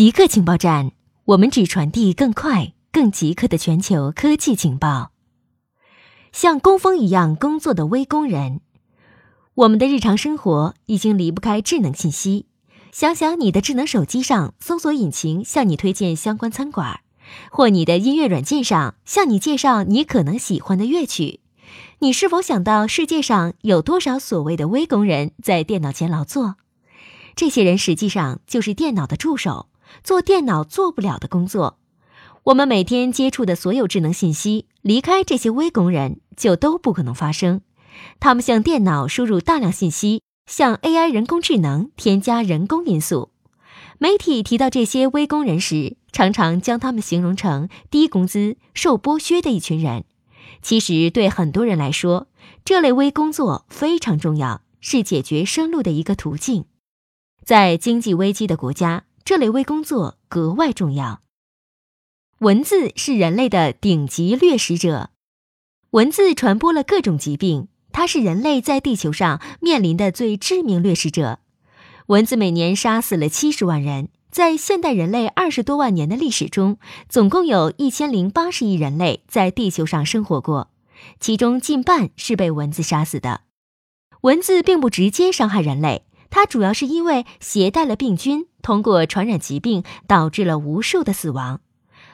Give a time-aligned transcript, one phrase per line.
[0.00, 0.92] 极客情报站，
[1.26, 5.12] 我们只传递更快、更极客的全球科技情报。
[6.32, 8.62] 像工蜂一样工作的微工人，
[9.52, 12.46] 我们的日常生活已经离不开智能信息。
[12.90, 17.00] 想想你的智能手机上，搜索引擎向你推荐相关餐馆，
[17.50, 21.40] 或你的音乐软件上向你介绍你可能喜欢的乐曲。
[21.98, 26.56] 你是否想到世界上有多少所谓的微工人在电脑前劳作？
[27.36, 29.66] 这些人实际上就是电脑的助手。
[30.02, 31.78] 做电脑做不了的工作，
[32.44, 37.60] 我们每天接触的所有智能信息，离开这些微工人就都不可能发生。
[38.18, 43.30] 他们向电脑输入大量信息，向 AI 人工智能添加人工因素。
[43.98, 50.04] 媒体提到这些微工人时，常常将他们形容成低工资、受剥削的一群人。
[50.62, 52.28] 其实，对很多人来说，
[52.64, 56.64] 这类微工作非常重要，是解决生路的一个途径。
[57.44, 59.04] 在经济危机的国家。
[59.30, 61.20] 这类微工作格外重要。
[62.40, 65.10] 文字是人类的顶级掠食者，
[65.90, 71.38] 文字传播了各种疾病，它是人类在地球上面临的最致命掠食者。
[72.06, 80.72] 蚊子每年杀死了七十万人，在现代人类二十多万年的历史中，总共有一千零八十亿人类在地球上生活过，
[81.20, 83.42] 其中近半是被蚊子杀死的。
[84.22, 86.04] 蚊子并不直接伤害人类。
[86.30, 91.60] 它主要是因为携带了病菌，通过传染疾病导致了无数的死亡。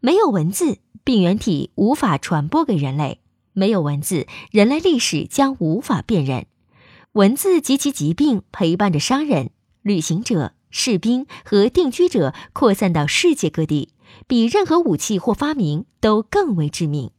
[0.00, 3.18] 没有文字，病原体无法传播给人类；
[3.52, 6.46] 没有文字，人类历史将无法辨认。
[7.12, 9.50] 文字及其疾病陪伴着商人、
[9.82, 13.92] 旅行者、士兵和定居者扩散到世界各地，
[14.26, 17.10] 比任何武器或发明都更为致命。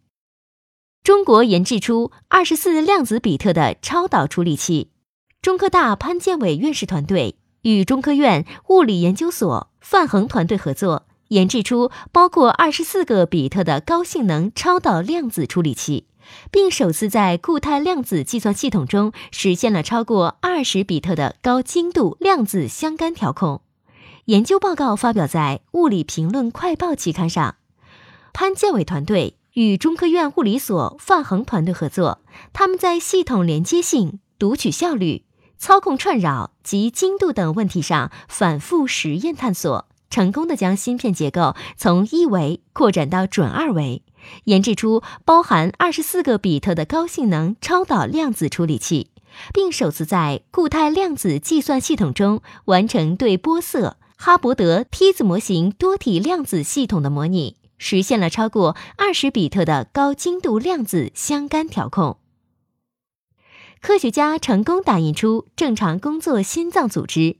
[1.04, 4.92] 中国研制出二十四量子比特的超导处理器。
[5.42, 16.08] 中科大潘建伟院士团队与中科院物理研究所范恒团队合作，研制出包括二十四个比特的高性能超导量子处理器，
[16.52, 23.61] 并首次在固态量子计算系统中实现了超过二十比特的高精度量子相干调控。
[24.26, 27.55] 研究报告发表在《物理评论快报》期刊上。
[28.33, 32.20] 潘建伟团队与中科院物理所范恒团队合作，
[32.52, 35.23] 他们在系统连接性、读取效率。
[35.59, 44.02] 操控串扰及精度等问题上反复实验探索，成功的将芯片结构从一维扩展到准二维，
[44.45, 49.11] 研制出包含二十四个比特的高性能超导量子处理器，
[49.53, 62.17] 并首次在固态量子计算系统中完成对波色哈伯德梯子模型多体量子系统的模拟，实现了超过二十比特的高精度量子相干调控。
[63.82, 67.38] 科学家成功打印出正常工作心脏组织。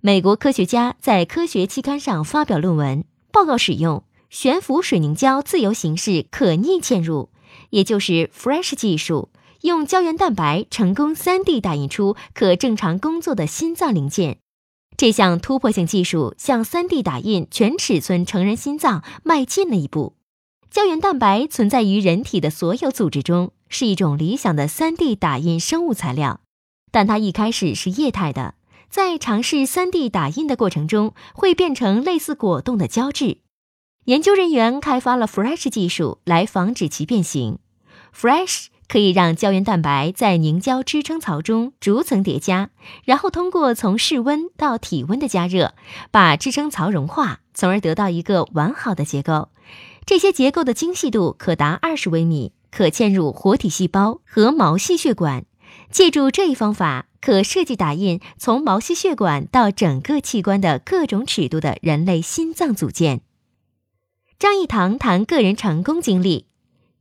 [0.00, 7.28] 美国科学家在科学期刊上发表论文，报告使用悬浮水凝胶自由形式可逆嵌入，
[7.70, 9.28] 也就是 Fresh 技术，
[9.60, 14.38] 用胶原蛋白成功 3D 打印出可正常工作的心脏零件。
[14.96, 20.14] 这项突破性技术向 3D 打印全尺寸成人心脏迈进了一步。
[20.70, 23.52] 胶原蛋白存在于人体的所有组织中。
[23.68, 26.40] 是一种理想的 3D 打印生物材料，
[26.90, 28.54] 但它一开始是液态的，
[28.88, 33.38] 在尝试 3D 打印的过程中会变成类似果冻的胶质。
[34.04, 37.58] 研究人员开发了 Fresh 技术来防止其变形。
[38.18, 42.70] Fresh 可以让胶原蛋白在凝胶支撑槽中逐层叠加，
[43.04, 45.74] 然后通过从室温到体温的加热，
[46.10, 49.50] 把支撑槽融化，从而得到一个完好的结构。
[50.06, 52.52] 这些结构的精细度可达二十微米。
[52.70, 55.44] 可嵌入活体细胞和毛细血管，
[55.90, 63.22] 借助这一方法，可设计打印从毛细血管到整个器官的各种尺度的人类心脏组件。
[64.38, 66.46] 张益唐谈个人成功经历。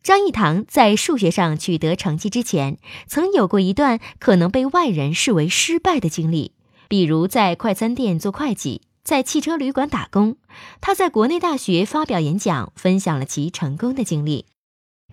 [0.02, 6.54] 张益唐在数学上取得成绩之前，曾有过一段可能被外人视为失败的经历，
[6.88, 10.38] 比如在快餐店做会计，在汽车旅馆打工。
[10.80, 14.46] 他在国内大学发表演讲，分享了其成功的经历。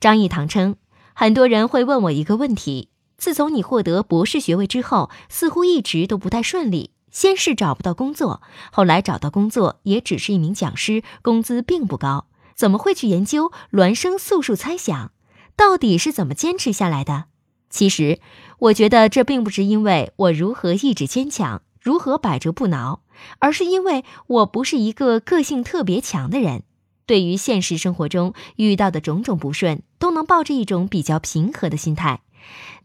[0.00, 0.76] 张益唐称，
[1.14, 6.90] 很多人会问我一个问题：自从你获得博士学位之后，似乎一直都不太顺利。
[7.10, 8.42] 先是找不到工作，
[8.72, 12.26] 后来找到工作也只是一名讲师，工资并不高。
[12.56, 15.12] 怎么会去研究孪生素数猜想？
[15.56, 17.26] 到底是怎么坚持下来的？
[17.70, 18.18] 其实，
[18.58, 23.02] 我觉得这并不是因为我如何意志坚强，如何百折不挠，
[23.38, 26.64] 而是因为我不是一个个性特别强的人。
[27.06, 32.22] 对于现实生活中遇到的种种不顺，都能抱着一种比较平和的心态。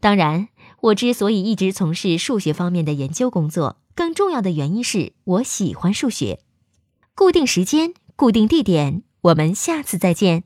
[0.00, 0.48] 当然，
[0.80, 6.40] 我之所以一直从事数学方面的研究工作，更重要的原因是我喜欢数学。
[7.14, 10.44] 固定时间，固定地点，我们下次再见。